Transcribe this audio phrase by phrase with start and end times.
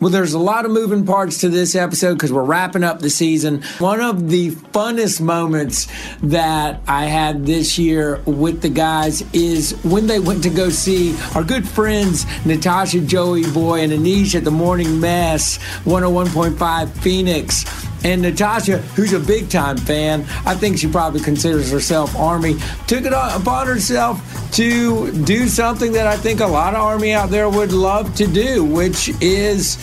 [0.00, 3.10] Well, there's a lot of moving parts to this episode because we're wrapping up the
[3.10, 3.62] season.
[3.78, 5.88] One of the funnest moments
[6.22, 11.16] that I had this year with the guys is when they went to go see
[11.34, 17.87] our good friends Natasha, Joey Boy, and Anish at the Morning Mass 101.5 Phoenix.
[18.03, 22.55] And Natasha, who's a big time fan, I think she probably considers herself Army,
[22.87, 24.21] took it upon herself
[24.53, 28.27] to do something that I think a lot of Army out there would love to
[28.27, 29.77] do, which is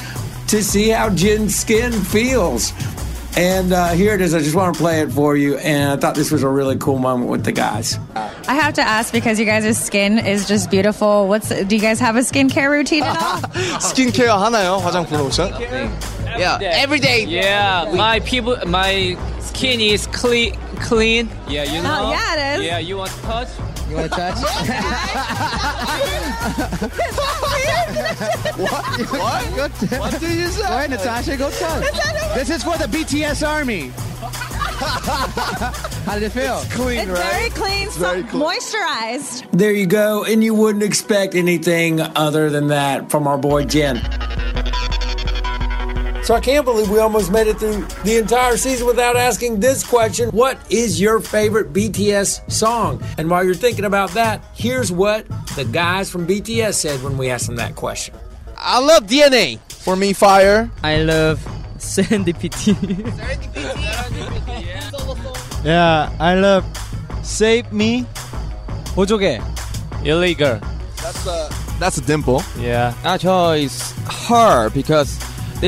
[0.49, 2.73] to see how Jen's skin feels.
[3.37, 4.35] And uh, here it is.
[4.35, 5.57] I just want to play it for you.
[5.59, 7.97] And I thought this was a really cool moment with the guys.
[8.17, 11.29] I have to ask because you guys' skin is just beautiful.
[11.29, 13.38] What's do you guys have a skincare routine at all?
[13.80, 14.79] 스킨케어 하나요?
[14.83, 15.52] 화장품 로션?
[16.38, 17.26] Yeah, every day.
[17.26, 20.55] Yeah, my people, my skin is clean.
[20.77, 21.30] Clean.
[21.48, 22.02] Yeah, you oh, know.
[22.08, 22.66] Oh, yeah, it is.
[22.66, 23.48] Yeah, you want to touch?
[23.90, 24.36] You want to touch?
[28.58, 29.55] What?
[29.55, 30.62] Go t- What did you say?
[30.62, 31.38] Go ahead, Natasha.
[31.38, 31.84] Go touch.
[32.36, 33.92] This is for the BTS Army.
[34.76, 36.60] How did it feel?
[36.60, 37.32] It's Clean, It's right?
[37.32, 38.44] very clean, so very clean.
[38.44, 39.49] moisturized.
[39.52, 40.24] There you go.
[40.26, 43.98] And you wouldn't expect anything other than that from our boy Jin.
[46.24, 49.83] So I can't believe we almost made it through the entire season without asking this
[49.83, 53.02] question What is your favorite BTS song?
[53.19, 57.30] And while you're thinking about that, here's what the guys from BTS said when we
[57.30, 58.15] asked them that question.
[58.57, 59.59] I love DNA.
[59.71, 60.71] For me, fire.
[60.85, 61.41] I love
[61.79, 62.77] serendipity.
[65.65, 66.65] Yeah, I love
[67.22, 68.06] Save Me.
[68.94, 69.41] 보조개.
[70.05, 70.60] Illegal.
[71.03, 72.43] That's a that's a dimple.
[72.59, 72.94] Yeah.
[73.05, 73.93] I chose
[74.28, 75.19] her because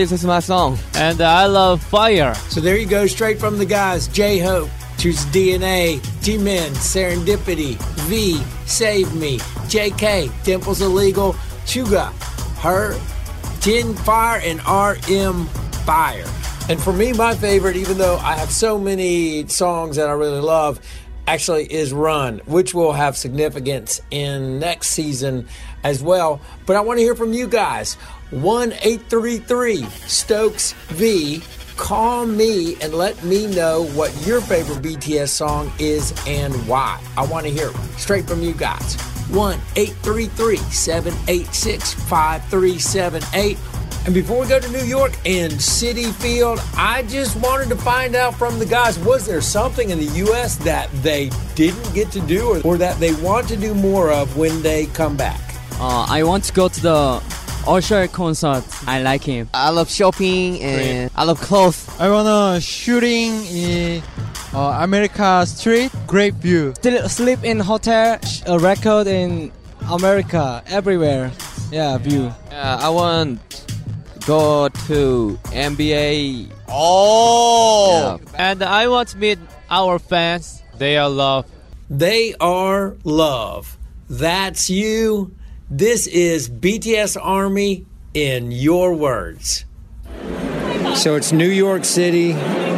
[0.06, 0.78] this is my song.
[0.94, 2.35] And I love fire.
[2.50, 7.78] So there you go, straight from the guys J Hope, choose DNA, Jimin, Serendipity,
[8.08, 11.34] V, Save Me, JK, Dimple's Illegal,
[11.66, 12.12] Suga,
[12.59, 13.00] Her,
[13.59, 15.46] Jin Fire, and RM
[15.85, 16.25] Fire.
[16.69, 20.41] And for me, my favorite, even though I have so many songs that I really
[20.41, 20.79] love,
[21.28, 25.47] actually is Run, which will have significance in next season
[25.84, 26.42] as well.
[26.66, 27.96] But I want to hear from you guys.
[28.32, 31.42] 1 833 Stokes V.
[31.78, 37.00] Call me and let me know what your favorite BTS song is and why.
[37.16, 38.96] I want to hear straight from you guys.
[39.30, 43.58] 1 833 786 5378.
[44.06, 48.16] And before we go to New York and Citi Field, I just wanted to find
[48.16, 50.56] out from the guys was there something in the U.S.
[50.59, 54.38] that they didn't get to do or, or that they want to do more of
[54.38, 55.47] when they come back?
[55.80, 57.24] Uh, I want to go to the
[57.68, 58.64] Usher concert.
[58.88, 59.50] I like him.
[59.54, 61.88] I love shopping and I love clothes.
[62.00, 64.02] I wanna shooting in
[64.54, 65.92] uh, America Street.
[66.08, 66.74] Great view.
[66.76, 68.20] Still sleep in hotel.
[68.26, 69.52] sh- A record in
[69.90, 70.64] America.
[70.68, 71.32] Everywhere.
[71.72, 72.32] Yeah, view.
[72.52, 73.40] Uh, I want
[74.26, 76.50] go to NBA.
[76.70, 78.20] Oh.
[78.36, 79.40] And I want to meet
[79.70, 80.64] our fans.
[80.78, 81.46] They are love.
[81.90, 83.78] They are love.
[84.09, 85.32] That's you.
[85.69, 89.66] This is BTS Army in your words.
[90.95, 92.33] So it's New York City,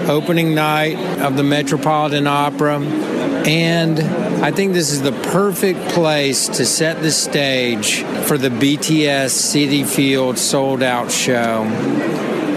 [0.07, 2.79] opening night of the Metropolitan Opera.
[2.79, 3.99] And
[4.43, 9.85] I think this is the perfect place to set the stage for the BTS Citi
[9.85, 11.65] Field sold out show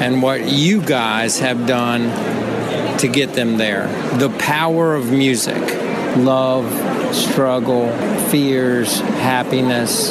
[0.00, 3.86] and what you guys have done to get them there.
[4.16, 5.81] The power of music,
[6.16, 7.90] love, struggle,
[8.28, 10.10] fears, happiness,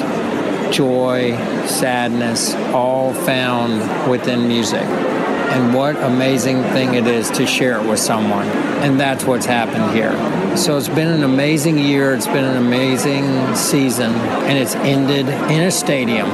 [0.71, 1.35] joy,
[1.67, 4.83] sadness, all found within music.
[4.83, 8.47] And what amazing thing it is to share it with someone.
[8.83, 10.11] And that's what's happened here.
[10.55, 15.63] So it's been an amazing year, it's been an amazing season, and it's ended in
[15.63, 16.27] a stadium.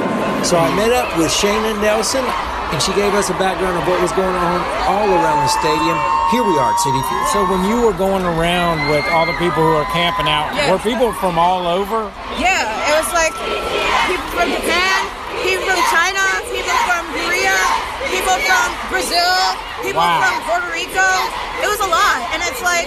[0.44, 4.02] So I met up with Shayna Nelson, and she gave us a background of what
[4.02, 6.17] was going on all around the stadium.
[6.32, 7.28] Here we are at Citi Field.
[7.32, 10.68] So when you were going around with all the people who are camping out, Yes.
[10.68, 12.12] were people from all over?
[12.36, 13.32] Yeah, it was like
[14.12, 15.00] people from Japan,
[15.40, 16.20] people from China,
[16.52, 17.56] people from Korea,
[18.12, 19.40] people from Brazil,
[19.88, 20.19] people Wow.
[20.19, 21.07] from Puerto Rico.
[21.63, 22.86] It was a lot, and it's like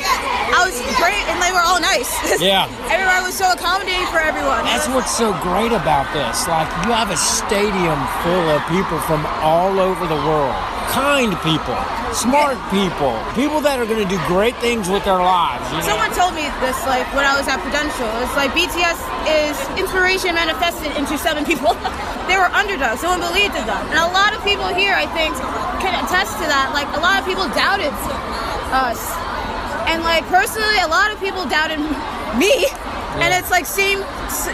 [0.52, 2.12] I was great, and they were all nice.
[2.40, 2.68] Yeah.
[2.88, 4.64] Everyone was so accommodating for everyone.
[4.64, 6.48] That's what's so great about this.
[6.48, 10.54] Like, you have a stadium full of people from all over the world.
[10.90, 11.76] Kind people,
[12.16, 15.62] smart people, people that are going to do great things with their lives.
[15.70, 15.94] You know?
[15.94, 18.08] Someone told me this like when I was at Prudential.
[18.24, 18.98] It's like BTS
[19.28, 21.76] is inspiration manifested into seven people.
[22.30, 23.02] they were underdogs.
[23.04, 25.36] No one believed in them, and a lot of people here, I think,
[25.80, 26.70] can attest to that.
[26.76, 27.92] Like a lot of people doubted
[28.72, 29.00] us,
[29.90, 31.80] and like personally, a lot of people doubted
[32.38, 32.66] me.
[33.18, 33.98] And it's like seeing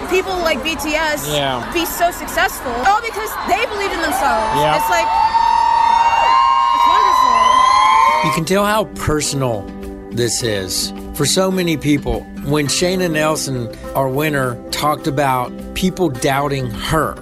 [0.08, 1.60] people like BTS Yeah.
[1.74, 4.48] be so successful, all because they believed in themselves.
[4.56, 4.80] Yeah.
[4.80, 5.04] It's like
[6.74, 8.28] it's wonderful.
[8.28, 9.62] You can tell how personal
[10.10, 12.20] this is for so many people.
[12.46, 17.14] When Shayna Nelson, our winner, talked about people doubting her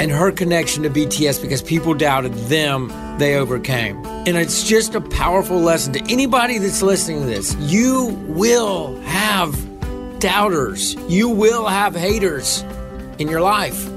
[0.00, 4.04] and her connection to BTS because people doubted them, they overcame.
[4.06, 7.54] And it's just a powerful lesson to anybody that's listening to this.
[7.60, 9.54] You will have
[10.20, 12.62] doubters, you will have haters
[13.18, 13.88] in your life.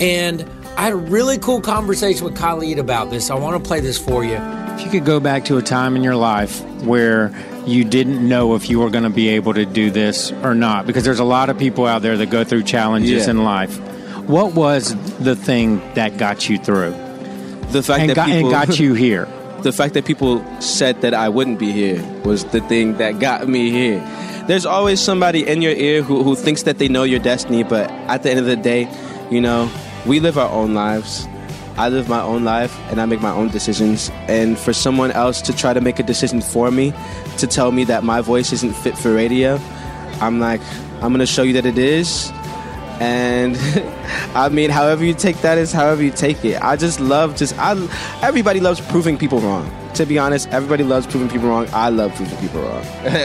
[0.00, 0.42] And
[0.76, 3.30] I had a really cool conversation with Khalid about this.
[3.30, 4.36] I want to play this for you.
[4.76, 7.32] If you could go back to a time in your life where
[7.66, 10.86] you didn't know if you were going to be able to do this or not,
[10.86, 13.30] because there's a lot of people out there that go through challenges Yeah.
[13.30, 13.80] in life.
[14.26, 16.90] What was the thing that got you through
[17.70, 19.28] The fact and that got, people and got you here?
[19.62, 23.48] the fact that people said that I wouldn't be here was the thing that got
[23.48, 24.00] me here.
[24.46, 27.90] There's always somebody in your ear who, who thinks that they know your destiny, but
[28.08, 28.88] at the end of the day,
[29.30, 29.70] you know,
[30.06, 31.26] we live our own lives.
[31.76, 34.10] I live my own life and I make my own decisions.
[34.28, 36.92] And for someone else to try to make a decision for me,
[37.38, 39.58] to tell me that my voice isn't fit for radio,
[40.20, 40.60] I'm like,
[41.02, 42.32] I'm gonna show you that it is.
[43.00, 43.56] And
[44.34, 46.62] I mean, however you take that is however you take it.
[46.62, 47.72] I just love just I.
[48.22, 49.70] Everybody loves proving people wrong.
[49.94, 51.66] To be honest, everybody loves proving people wrong.
[51.72, 52.84] I love proving people wrong.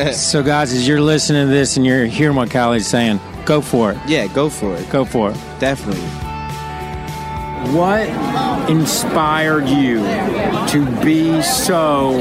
[0.14, 3.92] So, guys, as you're listening to this and you're hearing what Khalid's saying, go for
[3.92, 3.98] it.
[4.08, 4.90] yeah, go for it.
[4.90, 5.38] Go for it.
[5.60, 6.02] Definitely.
[7.78, 8.08] What
[8.70, 10.00] inspired you
[10.72, 12.14] to be so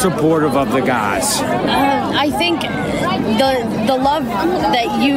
[0.00, 1.40] supportive of the guys?
[1.40, 5.14] Uh, I think the the love that you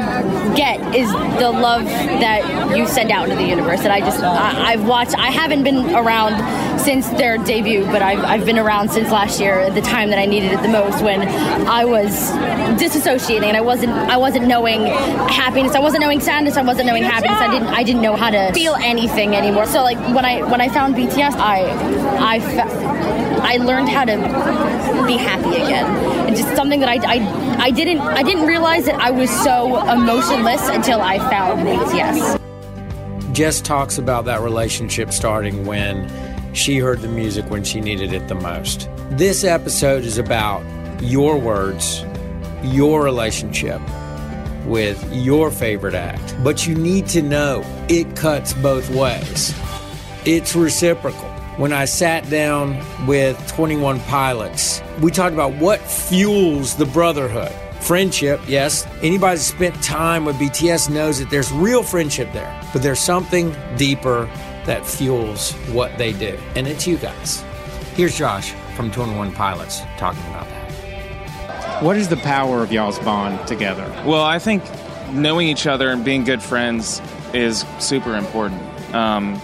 [0.56, 3.81] get is the love that you send out into the universe.
[3.81, 5.18] That I just I, I've watched.
[5.18, 6.35] I haven't been around
[6.80, 10.20] since their debut, but I've, I've been around since last year, at the time that
[10.20, 11.22] I needed it the most, when
[11.68, 12.31] I was
[12.80, 15.75] disassociating and I wasn't I wasn't knowing happiness.
[15.75, 16.58] I wasn't knowing sadness.
[16.58, 17.38] I wasn't knowing happiness.
[17.38, 19.66] I didn't I didn't know how to feel anything anymore.
[19.66, 22.40] So like when I when I found BTS, I I.
[22.40, 23.04] Fe-
[23.44, 24.16] I learned how to
[25.06, 26.30] be happy again.
[26.30, 29.86] It's just something that I, I, I didn't I didn't realize that I was so
[29.90, 32.40] emotionless until I found BTS.
[33.34, 36.08] Jess talks about that relationship starting when
[36.53, 38.88] she heard the music when she needed it the most.
[39.09, 40.63] This episode is about
[41.01, 42.05] your words,
[42.63, 43.81] your relationship
[44.65, 46.35] with your favorite act.
[46.44, 49.53] But you need to know it cuts both ways.
[50.25, 51.29] It's reciprocal.
[51.57, 57.51] When I sat down with 21 Pilots, we talked about what fuels the brotherhood.
[57.81, 58.88] Friendship, yes.
[59.01, 63.53] Anybody that's spent time with BTS knows that there's real friendship there, but there's something
[63.75, 64.29] deeper
[64.65, 66.38] that fuels what they do.
[66.56, 67.44] And it's you guys.
[67.95, 71.83] Here's Josh from 21 Pilots talking about that.
[71.83, 73.86] What is the power of y'all's bond together?
[74.06, 74.63] Well, I think
[75.12, 77.01] knowing each other and being good friends
[77.33, 78.62] is super important.
[78.95, 79.39] Um,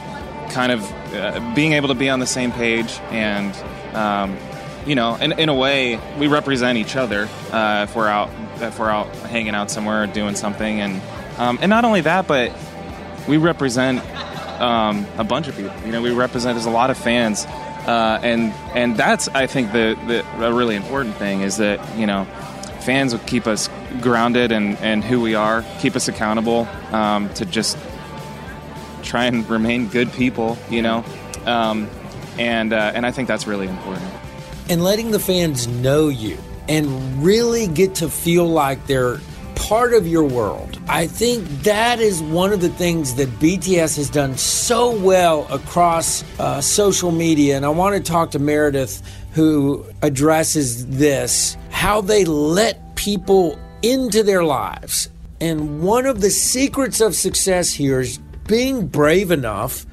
[0.50, 3.56] kind of uh, being able to be on the same page and,
[3.96, 4.38] um,
[4.86, 8.30] you know, in, in a way, we represent each other uh, if we're out
[8.62, 11.02] if we're out hanging out somewhere or doing something, and
[11.38, 12.52] um, and not only that, but
[13.28, 14.04] we represent
[14.60, 15.74] um, a bunch of people.
[15.86, 19.72] You know, we represent there's a lot of fans, uh, and and that's I think
[19.72, 22.26] the, the a really important thing is that you know
[22.82, 23.70] fans will keep us
[24.02, 27.78] grounded and and who we are, keep us accountable um, to just
[29.04, 30.58] try and remain good people.
[30.70, 31.06] You know,
[31.46, 31.90] um,
[32.38, 34.06] and uh, and I think that's really important.
[34.70, 36.38] and letting the fans know you
[36.68, 39.20] and really get to feel like they're
[39.70, 40.82] part of your world.
[40.88, 46.24] I think that is one of the things that BTS has done so well across
[46.40, 47.56] uh, social media.
[47.56, 54.24] And I want to talk to Meredith, who addresses this how they let people into
[54.24, 55.08] their lives.
[55.40, 59.86] And one of the secrets of success here is being brave enough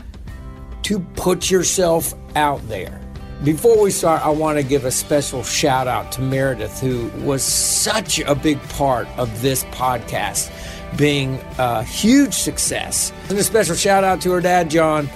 [0.85, 3.06] to put yourself out there.
[3.45, 7.43] Before we start, I want to give a special shout out to Meredith, who was
[7.43, 10.51] such a big part of this podcast
[10.97, 13.13] being a huge success.
[13.29, 15.11] And a special shout out to her dad, John.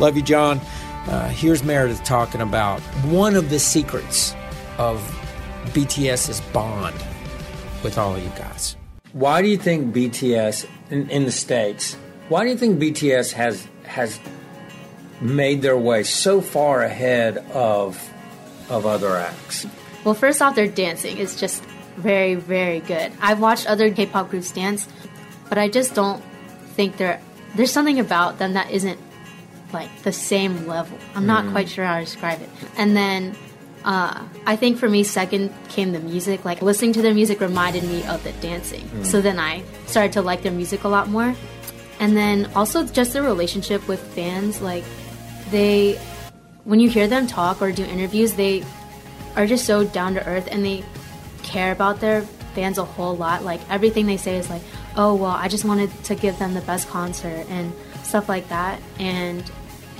[0.00, 0.58] Love you, John.
[1.06, 4.34] Uh, here's Meredith talking about one of the secrets
[4.76, 4.98] of
[5.66, 6.96] BTS's bond
[7.84, 8.76] with all of you guys.
[9.12, 11.96] Why do you think BTS in, in the states?
[12.28, 14.18] Why do you think BTS has has
[15.20, 17.98] made their way so far ahead of
[18.68, 19.66] of other acts?
[20.04, 21.62] Well, first off, their dancing is just
[21.96, 23.12] very, very good.
[23.20, 24.88] I've watched other K-pop groups dance,
[25.48, 26.22] but I just don't
[26.76, 27.20] think they're
[27.56, 28.98] there's something about them that isn't
[29.72, 30.96] like the same level.
[31.14, 31.52] I'm not Mm.
[31.52, 32.48] quite sure how to describe it.
[32.76, 33.36] And then
[33.84, 36.44] uh, I think for me, second came the music.
[36.44, 38.82] Like listening to their music reminded me of the dancing.
[38.82, 39.06] Mm.
[39.06, 41.34] So then I started to like their music a lot more.
[41.98, 44.60] And then also just their relationship with fans.
[44.62, 44.84] Like
[45.50, 45.94] they,
[46.64, 48.64] when you hear them talk or do interviews, they
[49.36, 50.84] are just so down to earth and they
[51.42, 52.22] care about their
[52.54, 53.44] fans a whole lot.
[53.44, 54.62] Like everything they say is like,
[54.96, 58.80] oh well, I just wanted to give them the best concert and stuff like that.
[58.98, 59.50] And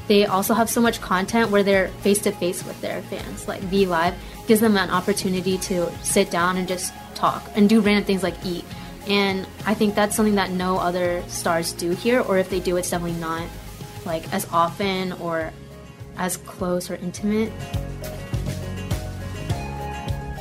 [0.09, 3.47] they also have so much content where they're face to face with their fans.
[3.47, 4.14] Like V Live
[4.49, 8.35] gives them an opportunity to sit down and just talk and do random things like
[8.45, 8.64] eat.
[9.07, 12.76] And I think that's something that no other stars do here, or if they do,
[12.76, 13.42] it's definitely not
[14.07, 15.52] like as often or
[16.16, 17.52] as close or intimate.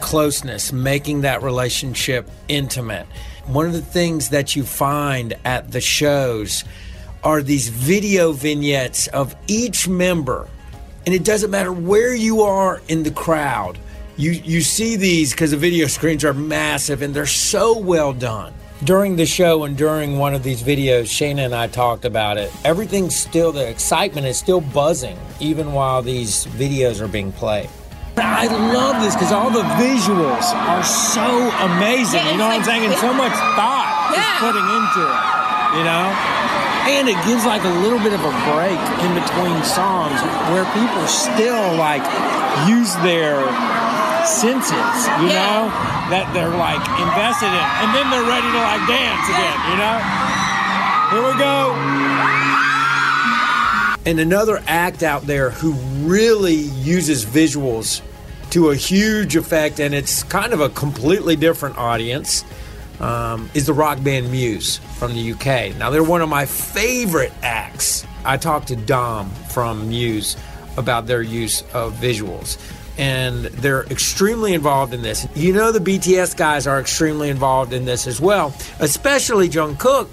[0.01, 3.05] closeness, making that relationship intimate.
[3.45, 6.63] One of the things that you find at the shows
[7.23, 10.47] are these video vignettes of each member.
[11.05, 13.77] And it doesn't matter where you are in the crowd.
[14.17, 18.53] You you see these because the video screens are massive and they're so well done.
[18.83, 22.49] During the show and during one of these videos, Shayna and I talked about it.
[22.63, 27.69] Everything's still the excitement is still buzzing even while these videos are being played.
[28.15, 31.27] I love this because all the visuals are so
[31.75, 32.23] amazing.
[32.31, 32.85] you know what I'm saying?
[32.87, 35.27] And so much thought is putting into it.
[35.75, 36.07] You know?
[36.87, 40.23] And it gives like a little bit of a break in between songs
[40.55, 42.03] where people still like
[42.63, 43.43] use their
[44.25, 45.69] senses, you know,
[46.11, 47.67] that they're like invested in.
[47.83, 49.97] And then they're ready to like dance again, you know?
[51.09, 51.73] Here we go.
[54.05, 55.73] And another act out there who
[56.07, 58.01] really uses visuals
[58.51, 62.43] to a huge effect, and it's kind of a completely different audience,
[62.99, 65.77] um, is the rock band Muse from the UK.
[65.77, 68.05] Now, they're one of my favorite acts.
[68.25, 70.35] I talked to Dom from Muse
[70.77, 72.57] about their use of visuals.
[72.99, 75.25] And they're extremely involved in this.
[75.33, 80.09] You know, the BTS guys are extremely involved in this as well, especially Jungkook,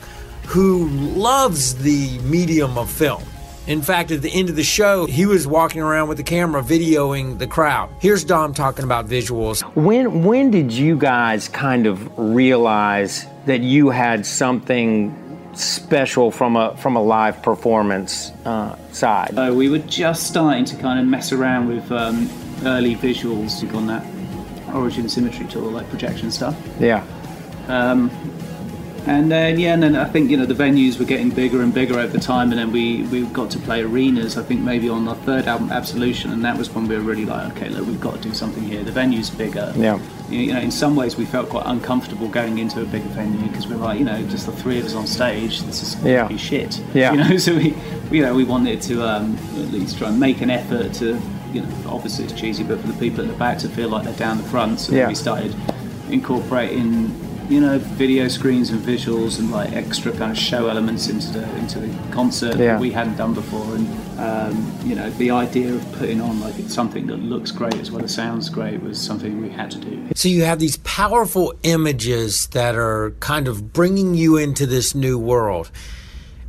[0.47, 3.23] who loves the medium of film.
[3.67, 6.63] In fact, at the end of the show, he was walking around with the camera
[6.63, 7.91] videoing the crowd.
[8.01, 9.63] Here's Dom talking about visuals.
[9.75, 15.13] When when did you guys kind of realize that you had something
[15.55, 19.37] special from a from a live performance uh, side?
[19.37, 22.31] Uh, we were just starting to kind of mess around with um,
[22.65, 24.05] early visuals on that
[24.75, 26.57] Origin Symmetry tool, like projection stuff.
[26.81, 27.05] Yeah.
[27.69, 28.11] Um,
[29.07, 31.73] and then yeah, and then I think you know the venues were getting bigger and
[31.73, 34.37] bigger over time, and then we, we got to play arenas.
[34.37, 37.25] I think maybe on the third album, Absolution, and that was when we were really
[37.25, 38.83] like, okay, look, we've got to do something here.
[38.83, 39.73] The venue's bigger.
[39.77, 40.01] Yeah.
[40.29, 43.69] You know, in some ways, we felt quite uncomfortable going into a bigger venue because
[43.69, 45.61] we're like, you know, just the three of us on stage.
[45.63, 46.23] This is going Yeah.
[46.25, 46.83] to be shit.
[46.93, 47.13] Yeah.
[47.17, 47.77] You know, so we,
[48.11, 51.21] you know, we wanted to um, at least try and make an effort to,
[51.57, 54.05] you know, obviously it's cheesy, but for the people at the back to feel like
[54.05, 54.81] they're down the front.
[54.81, 55.09] So Yeah.
[55.09, 55.55] we started
[56.11, 57.15] incorporating,
[57.49, 61.45] you know, video screens and visuals and like extra kind of show elements into the
[61.59, 62.73] into the concert Yeah.
[62.73, 63.75] that we hadn't done before.
[63.77, 63.87] And
[64.19, 68.03] um, you know, the idea of putting on like something that looks great as well
[68.05, 70.09] as sounds great was something we had to do.
[70.15, 75.19] So you have these powerful images that are kind of bringing you into this new
[75.19, 75.71] world.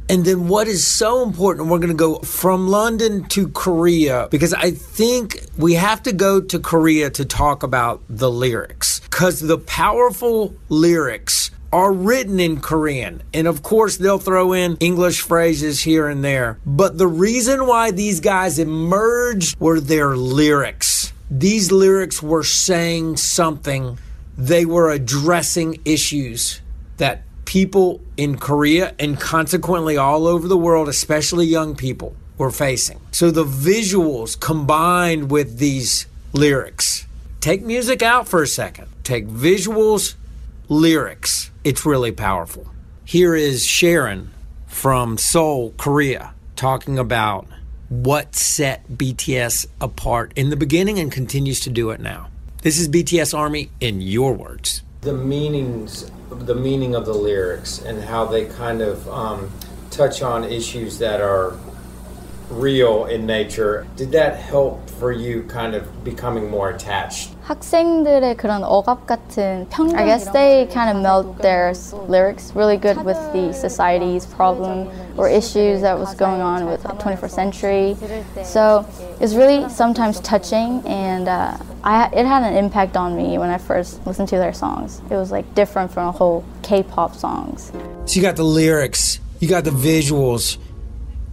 [0.09, 4.53] And then what is so important, we're going to go from London to Korea because
[4.53, 9.57] I think we have to go to Korea to talk about the lyrics because the
[9.57, 13.21] powerful lyrics are written in Korean.
[13.33, 16.59] And of course, they'll throw in English phrases here and there.
[16.65, 21.11] But the reason why these guys emerged were their lyrics.
[21.29, 23.99] These lyrics were saying something,
[24.37, 26.61] they were addressing issues
[26.97, 32.99] that people in Korea and consequently all over the world, especially young people, were facing.
[33.11, 37.07] So the visuals combined with these lyrics.
[37.39, 38.87] Take music out for a second.
[39.03, 40.15] Take visuals,
[40.67, 41.49] lyrics.
[41.63, 42.67] It's really powerful.
[43.05, 44.31] Here is Sharon
[44.67, 47.47] from Seoul, Korea, talking about
[47.87, 52.27] what set BTS apart in the beginning and continues to do it now.
[52.61, 54.83] This is BTS Army in your words.
[54.99, 59.50] The meanings, the meaning of the lyrics, and how they kind of um,
[59.90, 61.56] touch on issues that are
[62.52, 63.86] real in nature.
[63.96, 67.30] Did that help for you kind of becoming more attached?
[67.46, 71.72] 학생들의 그런 억압 같은 편견 I guess they kind of meld their
[72.06, 76.90] lyrics really good with the society's problem or issues that was going on with the
[76.90, 77.96] 21st century.
[78.44, 78.86] So
[79.20, 81.56] it's really sometimes touching and uh,
[81.87, 85.01] I, it had an impact on me when I first listened to their songs.
[85.09, 87.71] It was like different from a whole K-pop songs.
[88.05, 90.57] So you got the lyrics, you got the visuals,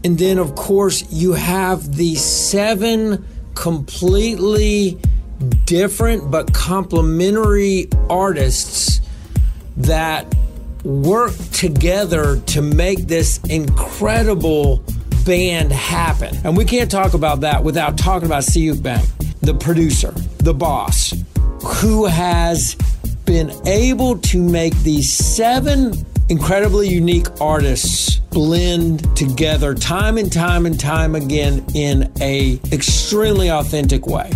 [0.05, 4.97] and then of course you have the seven completely
[5.65, 9.01] different but complementary artists
[9.79, 10.33] that
[10.85, 14.85] work together to make this incredible
[15.27, 16.37] band happen.
[16.45, 19.05] And we can't talk about that without talking about Si-hyuk Bang,
[19.41, 20.15] the producer,
[20.45, 21.15] the boss,
[21.81, 22.77] who has
[23.25, 25.95] been able to make these seven
[26.29, 34.07] incredibly unique artists blend together time and time and time again in a extremely authentic
[34.07, 34.31] way.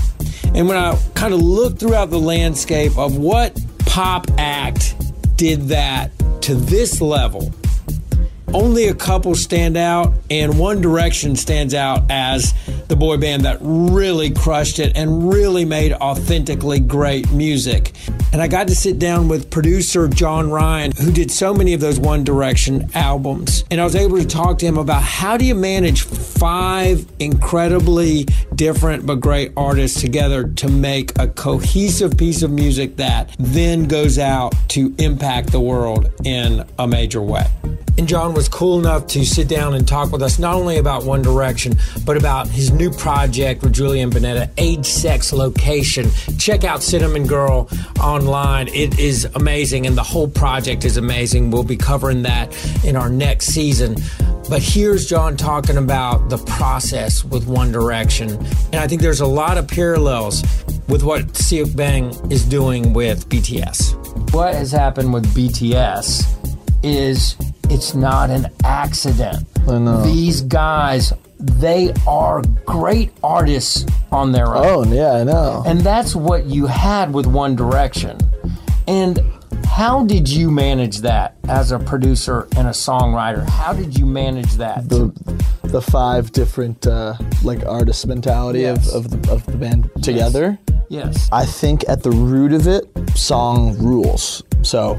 [0.54, 4.94] And when I kind of look throughout the landscape of what pop act
[5.36, 6.10] did that
[6.42, 7.52] to this level,
[8.54, 12.54] only a couple stand out, and One Direction stands out as
[12.88, 17.92] the boy band that really crushed it and really made authentically great music.
[18.32, 21.80] And I got to sit down with producer John Ryan, who did so many of
[21.80, 23.64] those One Direction albums.
[23.70, 28.24] And I was able to talk to him about how do you manage five incredibly
[28.54, 34.18] different but great artists together to make a cohesive piece of music that then goes
[34.18, 37.46] out to impact the world in a major way.
[37.98, 41.02] And John was cool enough to sit down and talk with us not only about
[41.02, 41.76] One Direction,
[42.06, 46.08] but about his new project with Julian Bunetta, Age, Sex, Location.
[46.38, 47.68] Check out Cinnamon Girl
[48.00, 48.68] online.
[48.68, 51.50] It is amazing, and the whole project is amazing.
[51.50, 52.54] We'll be covering that
[52.84, 53.96] in our next season.
[54.48, 58.30] But here's John talking about the process with One Direction.
[58.72, 60.44] And I think there's a lot of parallels
[60.86, 64.32] with what Si-hyuk Bang is doing with BTS.
[64.32, 66.36] What has happened with BTS
[66.84, 67.34] is
[67.70, 69.46] it's not an accident.
[69.68, 70.02] I know.
[70.02, 74.88] These guys, they are great artists on their own.
[74.88, 75.62] Oh, yeah, I know.
[75.66, 78.18] And that's what you had with One Direction.
[78.86, 79.20] And
[79.66, 83.46] how did you manage that as a producer and a songwriter?
[83.48, 84.88] How did you manage that?
[84.88, 85.12] The
[85.64, 88.88] the five different uh, like artist mentality Yes.
[88.94, 90.58] of, of, the, of the band together.
[90.88, 91.28] Yes.
[91.30, 94.42] I think at the root of it, song rules.
[94.62, 94.96] So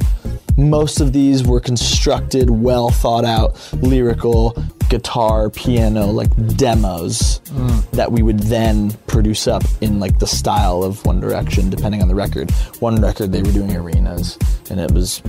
[0.59, 4.55] most of these were constructed, well thought out, lyrical,
[4.89, 7.89] guitar, piano, like demos Mm.
[7.91, 12.07] that we would then produce up in like the style of One Direction, depending on
[12.07, 12.51] the record.
[12.79, 14.37] One record they were doing arenas,
[14.69, 15.21] and it was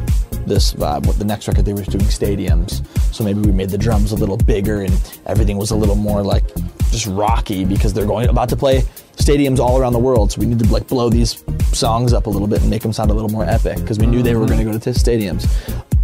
[0.46, 1.06] this vibe.
[1.06, 2.82] What the next record they were doing stadiums.
[3.14, 4.92] So maybe we made the drums a little bigger and
[5.26, 6.44] everything was a little more like
[6.90, 8.82] just rocky because they're going about to play
[9.16, 10.32] stadiums all around the world.
[10.32, 12.92] So we need to like blow these songs up a little bit and make them
[12.92, 14.90] sound a little more epic because we knew they were going to go to t-
[14.90, 15.48] stadiums.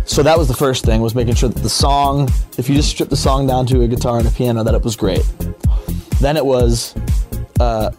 [0.05, 2.91] So that was the first thing was making sure that the song, if you just
[2.91, 5.25] strip the song down to a guitar and a piano, that it was great.
[6.21, 6.95] Then it was,
[7.59, 7.91] uh,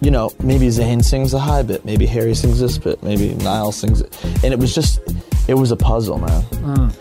[0.00, 3.72] you know, maybe Zayn sings a high bit, maybe Harry sings this bit, maybe Niall
[3.72, 5.00] sings it, and it was just,
[5.48, 6.92] it was a puzzle, man.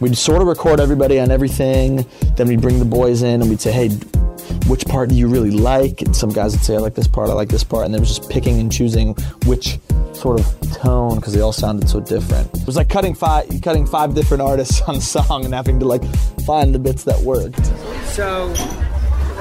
[0.00, 2.06] We'd sort of record everybody on everything,
[2.36, 3.90] then we'd bring the boys in and we'd say, hey,
[4.66, 6.02] which part do you really like?
[6.02, 8.00] And some guys would say, I like this part, I like this part, and then
[8.00, 9.14] it was just picking and choosing
[9.46, 9.78] which
[10.12, 12.52] sort of tone because they all sounded so different.
[12.54, 15.86] It was like cutting five, cutting five different artists on a song and having to
[15.86, 16.04] like
[16.46, 17.64] find the bits that worked.
[18.06, 18.52] So,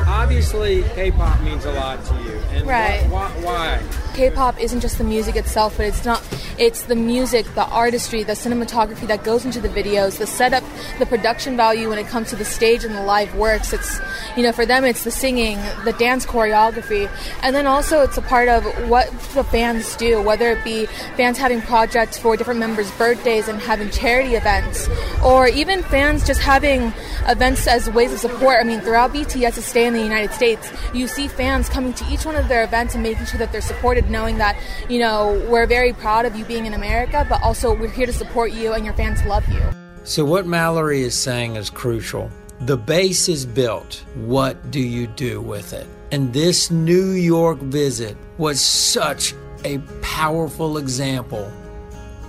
[0.05, 2.37] obviously, K pop means a lot to you.
[2.51, 3.09] And Right.
[3.09, 3.29] Why?
[3.41, 3.83] why?
[4.15, 6.23] K-pop isn't just the music itself, but it's not.
[6.58, 10.63] It's the music, the artistry, the cinematography that goes into the videos, the setup,
[10.99, 13.73] the production value when it comes to the stage and the live works.
[13.73, 13.99] It's,
[14.38, 17.10] you know, for them, it's the singing, the dance choreography,
[17.41, 20.86] and then also it's a part of what the fans do, whether it be
[21.17, 24.88] fans having projects for different members' birthdays and having charity events,
[25.25, 26.93] or even fans just having
[27.28, 28.60] events as ways of support.
[28.62, 32.25] I mean, throughout BTS's stay in the United States, you see fans coming to each
[32.25, 34.57] one of their events and making sure that they're supported, knowing that,
[34.89, 38.13] you know, we're very proud of you being in America, but also we're here to
[38.13, 39.61] support you and your fans love you.
[40.03, 42.29] So, what Mallory is saying is crucial.
[42.61, 44.03] The base is built.
[44.15, 45.87] What do you do with it?
[46.11, 51.51] And this New York visit was such a powerful example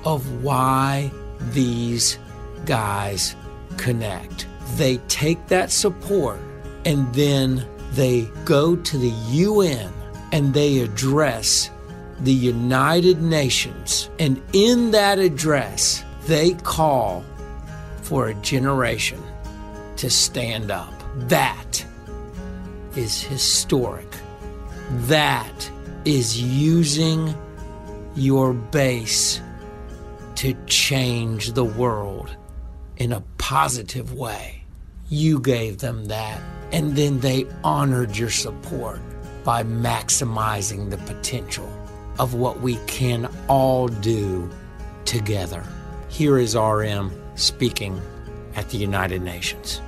[0.04, 1.10] of why
[1.52, 2.18] these
[2.64, 3.36] guys
[3.76, 4.46] connect.
[4.76, 6.40] They take that support
[6.84, 9.92] and then they go to the UN
[10.36, 11.70] and they address
[12.20, 14.10] the United Nations.
[14.18, 17.24] And in that address, they call
[18.02, 19.22] for a generation
[19.96, 20.92] to stand up.
[21.30, 21.82] That
[22.96, 24.14] is historic.
[25.08, 25.70] That
[26.04, 27.34] is using
[28.14, 29.40] your base
[30.34, 32.36] to change the world
[32.98, 34.64] in a positive way.
[35.08, 39.00] You gave them that, and then they honored your support
[39.46, 41.72] by maximizing the potential
[42.18, 44.50] of what we can all do
[45.04, 45.62] together.
[46.08, 48.02] Here is RM speaking
[48.56, 49.80] at the United Nations.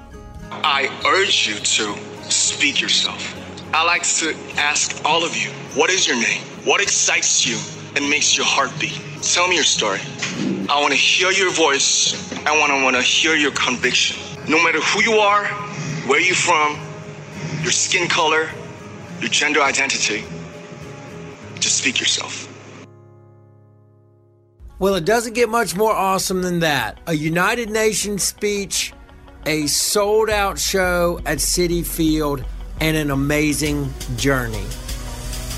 [0.53, 3.35] I urge you to speak yourself.
[3.75, 6.42] I like to ask all of you, what is your name?
[6.64, 7.59] What excites you
[7.97, 9.01] and makes your heart beat?
[9.23, 9.99] Tell me your story.
[10.68, 12.14] I want to hear your voice.
[12.47, 14.16] I want to want to hear your conviction.
[14.49, 15.47] No matter who you are,
[16.07, 16.79] where you're from,
[17.62, 18.49] your skin color,
[19.20, 20.24] your gender identity,
[21.59, 22.46] just speak yourself.
[24.78, 27.00] Well, it doesn't get much more awesome than that.
[27.09, 28.92] A United Nations speech,
[29.44, 32.44] a sold out show at Citi Field,
[32.81, 34.64] and an amazing journey.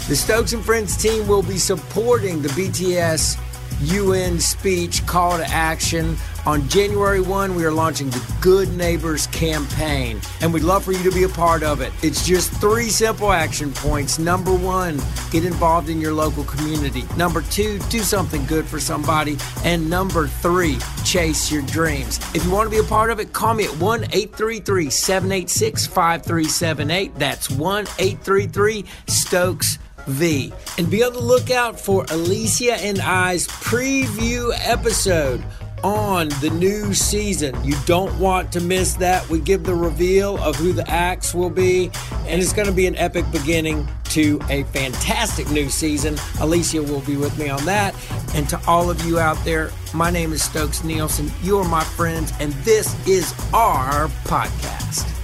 [0.08, 3.38] The Stokes and Friends team will be supporting the BTS
[3.82, 6.16] UN speech call to action.
[6.46, 11.02] On January 1, we are launching the Good Neighbors campaign, and we'd love for you
[11.02, 11.92] to be a part of it.
[12.02, 14.18] It's just three simple action points.
[14.18, 14.98] Number one,
[15.30, 17.04] get involved in your local community.
[17.16, 19.36] Number two, do something good for somebody.
[19.64, 22.18] And number three, chase your dreams.
[22.34, 25.86] If you want to be a part of it, call me at 1 833 786
[25.86, 27.14] 5378.
[27.16, 30.52] That's 1 833 Stokes V.
[30.78, 35.44] And be on the lookout for Alicia and I's preview episode
[35.82, 37.56] on the new season.
[37.64, 39.28] You don't want to miss that.
[39.28, 41.90] We give the reveal of who the acts will be,
[42.26, 46.16] and it's going to be an epic beginning to a fantastic new season.
[46.40, 47.94] Alicia will be with me on that.
[48.34, 51.30] And to all of you out there, my name is Stokes Nielsen.
[51.42, 55.19] You are my friends, and this is our podcast.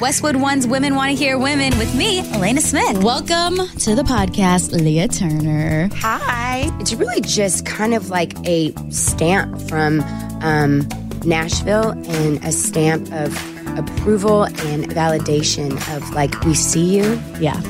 [0.00, 3.04] Westwood One's Women Want to Hear Women with me, Elaina Smith.
[3.04, 5.90] Welcome to the podcast, Leah Turner.
[5.96, 6.70] Hi.
[6.80, 10.00] It's really just kind of like a stamp from
[10.40, 10.88] um,
[11.26, 13.36] Nashville and a stamp of
[13.78, 17.20] approval and validation of like, we see you.
[17.38, 17.60] Yeah.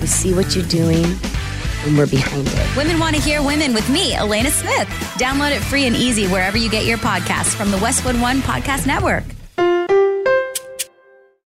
[0.00, 1.04] We see what you're doing
[1.84, 2.76] and we're behind it.
[2.76, 4.88] Women Want to Hear Women with me, Elaina Smith.
[5.20, 8.88] Download it free and easy wherever you get your podcasts from the Westwood One Podcast
[8.88, 9.22] Network.